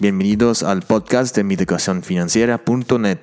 Bienvenidos 0.00 0.62
al 0.62 0.80
podcast 0.80 1.36
de 1.36 1.44
mieducacionfinanciera.net. 1.44 3.18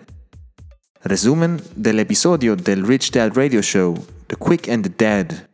Resumen 1.01 1.59
del 1.75 1.99
episodio 1.99 2.55
del 2.55 2.85
Rich 2.85 3.09
Dad 3.13 3.31
Radio 3.33 3.63
Show, 3.63 3.95
The 4.27 4.35
Quick 4.35 4.69
and 4.69 4.83
the 4.83 4.93
Dead, 4.95 5.47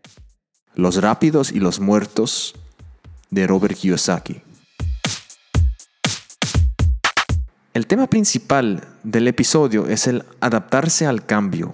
Los 0.75 1.01
rápidos 1.01 1.53
y 1.53 1.61
los 1.61 1.79
muertos, 1.79 2.55
de 3.29 3.47
Robert 3.47 3.77
Kiyosaki. 3.77 4.41
El 7.73 7.87
tema 7.87 8.07
principal 8.07 8.85
del 9.03 9.29
episodio 9.29 9.87
es 9.87 10.07
el 10.07 10.25
adaptarse 10.41 11.05
al 11.05 11.25
cambio. 11.25 11.73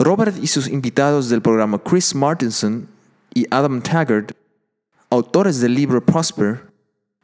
Robert 0.00 0.36
y 0.42 0.48
sus 0.48 0.66
invitados 0.66 1.28
del 1.28 1.42
programa 1.42 1.80
Chris 1.80 2.12
Martinson 2.12 2.88
y 3.32 3.46
Adam 3.52 3.80
Taggart, 3.80 4.32
autores 5.10 5.60
del 5.60 5.74
libro 5.74 6.04
Prosper, 6.04 6.72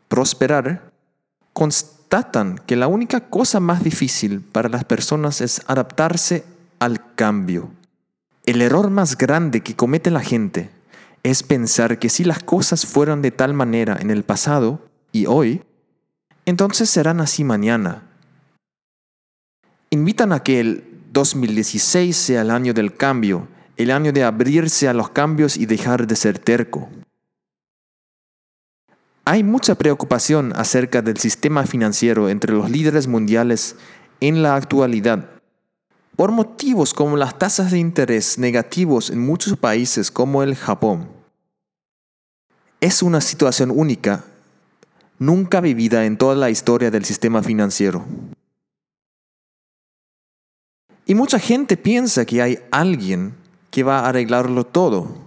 Prosperar, 0.07 0.88
constatan 1.52 2.61
que 2.66 2.77
la 2.77 2.87
única 2.87 3.29
cosa 3.29 3.61
más 3.61 3.83
difícil 3.83 4.41
para 4.41 4.69
las 4.69 4.84
personas 4.84 5.41
es 5.41 5.62
adaptarse 5.66 6.45
al 6.79 7.15
cambio. 7.15 7.71
El 8.47 8.62
error 8.62 8.91
más 8.91 9.19
grande 9.19 9.62
que 9.62 9.77
comete 9.77 10.11
la 10.11 10.21
gente 10.21 10.71
es 11.23 11.43
pensar 11.43 11.98
que 11.98 12.09
si 12.09 12.24
las 12.24 12.43
cosas 12.43 12.87
fueron 12.87 13.23
de 13.23 13.30
tal 13.30 13.52
manera 13.52 13.97
en 14.01 14.11
el 14.11 14.24
pasado 14.24 14.80
y 15.12 15.27
hoy, 15.27 15.62
entonces 16.47 16.88
serán 16.88 17.21
así 17.21 17.45
mañana. 17.45 18.05
Invitan 19.91 20.33
a 20.33 20.43
que 20.43 20.60
el 20.60 20.85
2016 21.12 22.16
sea 22.16 22.43
el 22.43 22.51
año 22.51 22.73
del 22.73 22.95
cambio, 22.95 23.49
el 23.77 23.91
año 23.91 24.12
de 24.12 24.24
abrirse 24.24 24.88
a 24.88 24.95
los 24.95 25.10
cambios 25.10 25.57
y 25.57 25.66
dejar 25.66 26.07
de 26.07 26.16
ser 26.16 26.38
terco. 26.38 26.88
Hay 29.30 29.45
mucha 29.45 29.74
preocupación 29.74 30.55
acerca 30.56 31.02
del 31.02 31.18
sistema 31.18 31.66
financiero 31.66 32.30
entre 32.30 32.54
los 32.54 32.71
líderes 32.71 33.09
mundiales 33.09 33.76
en 34.20 34.43
la 34.43 34.57
actualidad, 34.57 35.29
por 36.16 36.32
motivos 36.32 36.95
como 36.95 37.15
las 37.18 37.38
tasas 37.38 37.70
de 37.70 37.79
interés 37.79 38.38
negativos 38.38 39.10
en 39.10 39.20
muchos 39.20 39.59
países 39.59 40.10
como 40.10 40.43
el 40.43 40.57
Japón. 40.57 41.10
Es 42.80 43.02
una 43.02 43.20
situación 43.20 43.70
única, 43.70 44.24
nunca 45.18 45.60
vivida 45.60 46.07
en 46.07 46.16
toda 46.16 46.35
la 46.35 46.48
historia 46.48 46.90
del 46.90 47.04
sistema 47.04 47.42
financiero. 47.42 48.07
Y 51.04 51.15
mucha 51.15 51.38
gente 51.38 51.76
piensa 51.76 52.24
que 52.24 52.40
hay 52.40 52.60
alguien 52.70 53.35
que 53.70 53.82
va 53.82 53.98
a 53.98 54.09
arreglarlo 54.09 54.65
todo, 54.65 55.18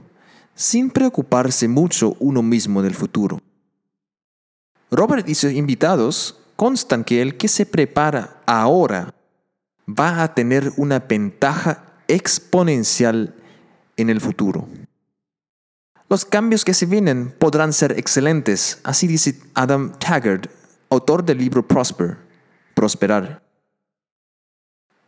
sin 0.55 0.89
preocuparse 0.89 1.67
mucho 1.67 2.15
uno 2.19 2.41
mismo 2.41 2.81
del 2.81 2.95
futuro. 2.95 3.39
Robert 4.91 5.27
y 5.29 5.35
sus 5.35 5.53
invitados 5.53 6.37
constan 6.57 7.05
que 7.05 7.21
el 7.21 7.37
que 7.37 7.47
se 7.47 7.65
prepara 7.65 8.41
ahora 8.45 9.15
va 9.87 10.21
a 10.21 10.35
tener 10.35 10.73
una 10.75 10.99
ventaja 10.99 11.85
exponencial 12.09 13.33
en 13.95 14.09
el 14.09 14.19
futuro. 14.19 14.67
Los 16.09 16.25
cambios 16.25 16.65
que 16.65 16.73
se 16.73 16.85
vienen 16.85 17.31
podrán 17.31 17.71
ser 17.71 17.97
excelentes, 17.97 18.81
así 18.83 19.07
dice 19.07 19.39
Adam 19.53 19.93
Taggart, 19.97 20.51
autor 20.89 21.23
del 21.23 21.37
libro 21.37 21.65
Prosper, 21.65 22.17
Prosperar. 22.73 23.41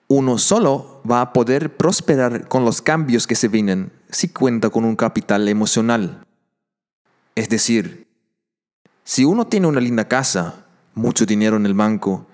Uno 0.08 0.38
solo 0.38 1.02
va 1.10 1.22
a 1.22 1.34
poder 1.34 1.76
prosperar 1.76 2.48
con 2.48 2.64
los 2.64 2.82
cambios 2.82 3.28
que 3.28 3.36
se 3.36 3.50
vienen 3.50 3.92
si 4.10 4.30
cuenta 4.30 4.70
con 4.70 4.86
un 4.86 4.96
capital 4.96 5.48
emocional. 5.50 6.26
Es 7.36 7.50
decir, 7.50 8.08
si 9.04 9.26
uno 9.26 9.48
tiene 9.48 9.68
una 9.68 9.82
linda 9.82 10.08
casa, 10.08 10.66
mucho 10.94 11.26
dinero 11.26 11.58
en 11.58 11.66
el 11.66 11.74
banco, 11.74 12.28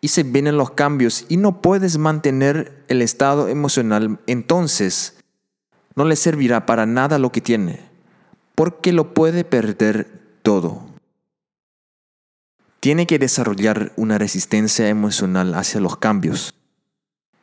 y 0.00 0.08
se 0.08 0.24
vienen 0.24 0.56
los 0.56 0.72
cambios 0.72 1.26
y 1.28 1.36
no 1.36 1.62
puedes 1.62 1.96
mantener 1.96 2.84
el 2.88 3.02
estado 3.02 3.48
emocional, 3.48 4.18
entonces 4.26 5.18
no 5.94 6.04
le 6.04 6.16
servirá 6.16 6.66
para 6.66 6.86
nada 6.86 7.18
lo 7.18 7.30
que 7.30 7.40
tiene, 7.40 7.80
porque 8.54 8.92
lo 8.92 9.14
puede 9.14 9.44
perder 9.44 10.38
todo. 10.42 10.82
Tiene 12.80 13.06
que 13.06 13.20
desarrollar 13.20 13.92
una 13.96 14.18
resistencia 14.18 14.88
emocional 14.88 15.54
hacia 15.54 15.80
los 15.80 15.96
cambios. 15.96 16.54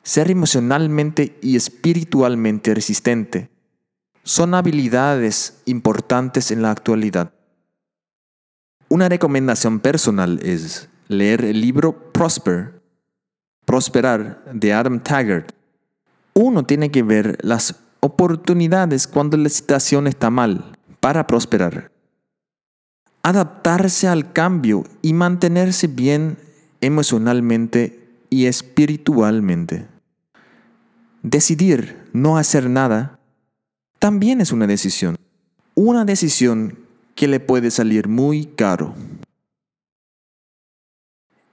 Ser 0.03 0.29
emocionalmente 0.29 1.37
y 1.41 1.55
espiritualmente 1.55 2.73
resistente 2.73 3.49
son 4.23 4.53
habilidades 4.53 5.61
importantes 5.65 6.51
en 6.51 6.61
la 6.61 6.71
actualidad. 6.71 7.31
Una 8.91 9.07
recomendación 9.07 9.81
personal 9.81 10.39
es 10.41 10.89
leer 11.09 11.45
el 11.45 11.61
libro 11.61 12.11
Prosper, 12.11 12.81
Prosperar 13.63 14.43
de 14.51 14.73
Adam 14.73 14.99
Taggart. 14.99 15.51
Uno 16.33 16.65
tiene 16.65 16.89
que 16.89 17.03
ver 17.03 17.37
las 17.43 17.75
oportunidades 17.99 19.05
cuando 19.05 19.37
la 19.37 19.49
situación 19.49 20.07
está 20.07 20.31
mal 20.31 20.75
para 20.99 21.27
prosperar. 21.27 21.91
Adaptarse 23.21 24.07
al 24.07 24.33
cambio 24.33 24.85
y 25.03 25.13
mantenerse 25.13 25.85
bien 25.85 26.39
emocionalmente 26.81 28.07
y 28.31 28.47
espiritualmente. 28.47 29.85
Decidir 31.21 32.09
no 32.11 32.39
hacer 32.39 32.67
nada 32.71 33.19
también 33.99 34.41
es 34.41 34.51
una 34.51 34.65
decisión. 34.65 35.15
Una 35.75 36.05
decisión 36.05 36.88
que 37.19 37.27
le 37.27 37.41
puede 37.41 37.69
salir 37.69 38.07
muy 38.07 38.45
caro. 38.45 38.95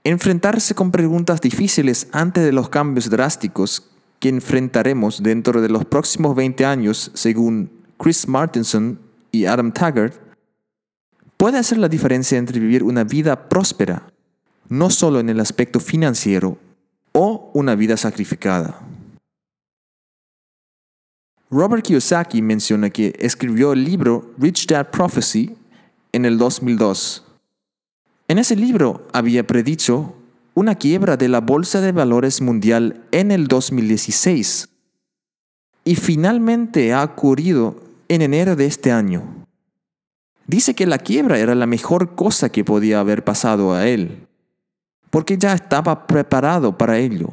Enfrentarse 0.05 0.77
con 0.77 0.93
preguntas 0.93 1.41
difíciles 1.41 2.07
antes 2.13 2.45
de 2.45 2.53
los 2.53 2.69
cambios 2.69 3.11
drásticos 3.11 3.91
que 4.21 4.29
enfrentaremos 4.29 5.25
dentro 5.25 5.61
de 5.61 5.69
los 5.69 5.85
próximos 5.85 6.37
20 6.37 6.65
años, 6.65 7.11
según 7.15 7.69
Chris 7.99 8.29
Martinson 8.29 9.01
y 9.33 9.47
Adam 9.47 9.73
Taggart, 9.73 10.15
puede 11.37 11.59
hacer 11.59 11.79
la 11.79 11.89
diferencia 11.89 12.39
entre 12.39 12.61
vivir 12.61 12.85
una 12.85 13.03
vida 13.03 13.49
próspera, 13.49 14.07
no 14.69 14.89
solo 14.89 15.19
en 15.19 15.31
el 15.31 15.41
aspecto 15.41 15.81
financiero, 15.81 16.59
o 17.11 17.51
una 17.55 17.75
vida 17.75 17.97
sacrificada. 17.97 18.79
Robert 21.49 21.85
Kiyosaki 21.85 22.43
menciona 22.43 22.91
que 22.91 23.15
escribió 23.21 23.73
el 23.73 23.85
libro 23.85 24.33
Rich 24.37 24.67
Dad 24.67 24.91
Prophecy 24.91 25.57
en 26.11 26.25
el 26.25 26.39
2002. 26.39 27.25
En 28.27 28.39
ese 28.39 28.57
libro 28.57 29.07
había 29.13 29.47
predicho 29.47 30.17
una 30.55 30.75
quiebra 30.75 31.17
de 31.17 31.29
la 31.29 31.41
Bolsa 31.41 31.81
de 31.81 31.93
Valores 31.93 32.41
Mundial 32.41 33.05
en 33.13 33.31
el 33.31 33.47
2016 33.47 34.69
y 35.85 35.95
finalmente 35.95 36.93
ha 36.93 37.05
ocurrido 37.05 37.77
en 38.09 38.23
enero 38.23 38.57
de 38.57 38.67
este 38.67 38.91
año. 38.91 39.23
Dice 40.49 40.75
que 40.75 40.87
la 40.87 40.99
quiebra 40.99 41.39
era 41.39 41.55
la 41.55 41.67
mejor 41.67 42.17
cosa 42.17 42.49
que 42.51 42.65
podía 42.65 42.99
haber 42.99 43.23
pasado 43.23 43.73
a 43.73 43.87
él, 43.87 44.27
porque 45.11 45.39
ya 45.39 45.53
estaba 45.53 46.09
preparado 46.09 46.77
para 46.77 46.99
ello 46.99 47.29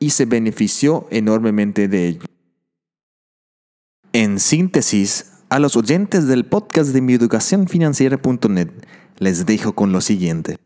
y 0.00 0.10
se 0.10 0.24
benefició 0.24 1.06
enormemente 1.10 1.86
de 1.86 2.08
ello. 2.08 2.33
En 4.34 4.40
síntesis, 4.40 5.26
a 5.48 5.60
los 5.60 5.76
oyentes 5.76 6.26
del 6.26 6.44
podcast 6.44 6.90
de 6.90 7.00
mieducacionfinanciera.net 7.00 8.68
les 9.20 9.46
dejo 9.46 9.76
con 9.76 9.92
lo 9.92 10.00
siguiente. 10.00 10.56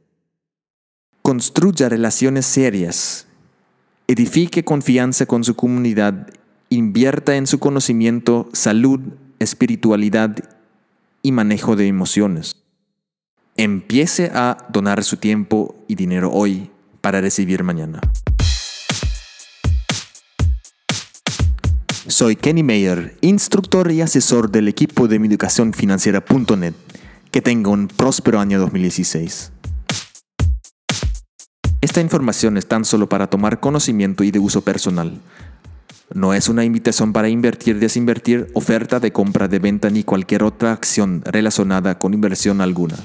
Construya 1.21 1.91
relaciones 1.91 2.47
serias, 2.47 3.27
edifique 4.07 4.65
confianza 4.65 5.27
con 5.27 5.45
su 5.45 5.55
comunidad, 5.55 6.29
invierta 6.71 7.37
en 7.37 7.47
su 7.47 7.59
conocimiento, 7.59 8.49
salud, 8.55 9.01
espiritualidad 9.39 10.39
y 11.21 11.33
manejo 11.33 11.77
de 11.77 11.89
emociones. 11.89 12.57
Empiece 13.59 14.31
a 14.33 14.67
donar 14.73 15.05
su 15.05 15.19
tiempo 15.19 15.77
y 15.89 15.95
dinero 15.95 16.31
hoy 16.33 16.71
para 17.03 17.21
recibir 17.21 17.65
mañana. 17.65 18.01
Soy 22.09 22.37
Kenny 22.37 22.63
Mayer, 22.63 23.19
instructor 23.21 23.93
y 23.93 24.01
asesor 24.01 24.51
del 24.51 24.67
equipo 24.67 25.09
de 25.09 25.21
financiera.net. 25.75 26.73
Que 27.31 27.43
tenga 27.43 27.69
un 27.69 27.87
próspero 27.87 28.41
año 28.41 28.59
2016. 28.59 29.53
Esta 31.83 32.01
información 32.01 32.57
es 32.57 32.67
tan 32.67 32.87
solo 32.87 33.11
para 33.11 33.27
tomar 33.27 33.61
conocimiento 33.61 34.25
y 34.25 34.31
de 34.31 34.39
uso 34.39 34.63
personal. 34.63 35.21
No 36.15 36.33
es 36.33 36.49
una 36.49 36.65
invitación 36.65 37.13
para 37.13 37.29
invertir, 37.29 37.79
desinvertir, 37.79 38.51
oferta 38.55 39.01
de 39.01 39.13
compra, 39.13 39.47
de 39.47 39.59
venta 39.59 39.91
ni 39.91 40.03
cualquier 40.03 40.45
otra 40.45 40.73
acción 40.73 41.21
relacionada 41.27 41.99
con 41.99 42.15
inversión 42.15 42.63
alguna. 42.63 42.97